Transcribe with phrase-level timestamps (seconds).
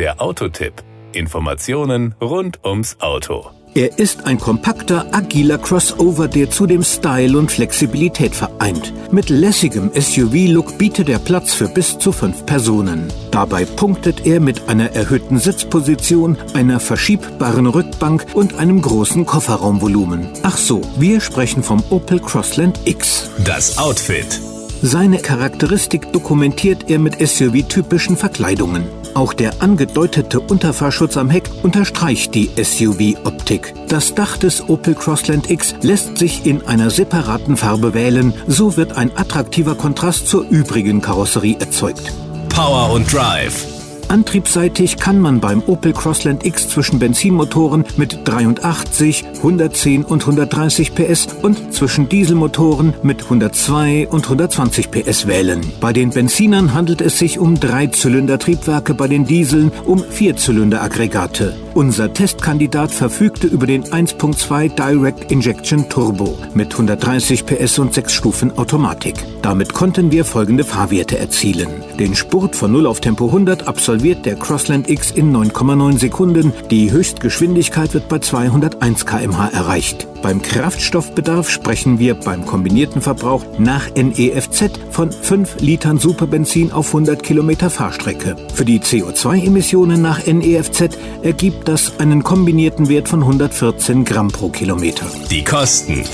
[0.00, 0.72] Der Autotipp.
[1.12, 3.50] Informationen rund ums Auto.
[3.74, 8.94] Er ist ein kompakter, agiler Crossover, der zudem Style und Flexibilität vereint.
[9.12, 13.12] Mit lässigem SUV-Look bietet er Platz für bis zu fünf Personen.
[13.30, 20.30] Dabei punktet er mit einer erhöhten Sitzposition, einer verschiebbaren Rückbank und einem großen Kofferraumvolumen.
[20.42, 23.28] Ach so, wir sprechen vom Opel Crossland X.
[23.44, 24.40] Das Outfit.
[24.82, 28.84] Seine Charakteristik dokumentiert er mit SUV-typischen Verkleidungen.
[29.12, 33.74] Auch der angedeutete Unterfahrschutz am Heck unterstreicht die SUV-Optik.
[33.88, 38.96] Das Dach des Opel Crossland X lässt sich in einer separaten Farbe wählen, so wird
[38.96, 42.12] ein attraktiver Kontrast zur übrigen Karosserie erzeugt.
[42.48, 43.79] Power und Drive.
[44.10, 51.28] Antriebsseitig kann man beim Opel Crossland X zwischen Benzinmotoren mit 83, 110 und 130 PS
[51.42, 55.60] und zwischen Dieselmotoren mit 102 und 120 PS wählen.
[55.80, 61.54] Bei den Benzinern handelt es sich um Dreizylinder-Triebwerke, bei den Dieseln um Vierzylinder-Aggregate.
[61.74, 68.58] Unser Testkandidat verfügte über den 1.2 Direct Injection Turbo mit 130 PS und 6 Stufen
[68.58, 69.14] Automatik.
[69.40, 71.68] Damit konnten wir folgende Fahrwerte erzielen.
[71.98, 76.52] Den Spurt von 0 auf Tempo 100 absolviert der Crossland X in 9,9 Sekunden.
[76.70, 80.09] Die Höchstgeschwindigkeit wird bei 201 km/h erreicht.
[80.22, 87.22] Beim Kraftstoffbedarf sprechen wir beim kombinierten Verbrauch nach NEFZ von 5 Litern Superbenzin auf 100
[87.22, 88.36] Kilometer Fahrstrecke.
[88.54, 95.06] Für die CO2-Emissionen nach NEFZ ergibt das einen kombinierten Wert von 114 Gramm pro Kilometer.
[95.30, 96.04] Die Kosten.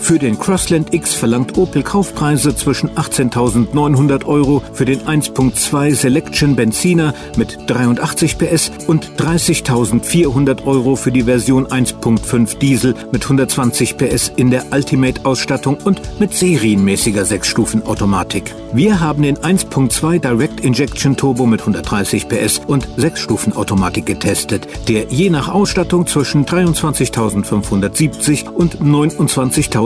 [0.00, 7.12] Für den Crossland X verlangt Opel Kaufpreise zwischen 18.900 Euro für den 1.2 Selection Benziner
[7.36, 14.50] mit 83 PS und 30.400 Euro für die Version 1.5 Diesel mit 120 PS in
[14.50, 18.54] der Ultimate-Ausstattung und mit serienmäßiger 6-Stufen-Automatik.
[18.72, 25.30] Wir haben den 1.2 Direct Injection Turbo mit 130 PS und 6-Stufen-Automatik getestet, der je
[25.30, 28.82] nach Ausstattung zwischen 23.570 und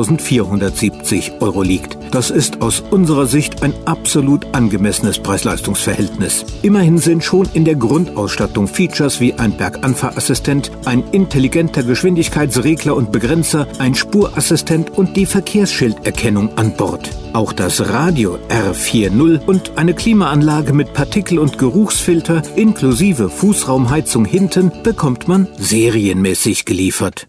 [0.03, 1.99] 29.470 Euro liegt.
[2.11, 6.45] Das ist aus unserer Sicht ein absolut angemessenes Preis-Leistungs-Verhältnis.
[6.63, 13.67] Immerhin sind schon in der Grundausstattung Features wie ein Berganfahrassistent, ein intelligenter Geschwindigkeitsregler und Begrenzer,
[13.79, 17.11] ein Spurassistent und die Verkehrsschilderkennung an Bord.
[17.33, 25.29] Auch das Radio R40 und eine Klimaanlage mit Partikel- und Geruchsfilter inklusive Fußraumheizung hinten bekommt
[25.29, 27.29] man serienmäßig geliefert.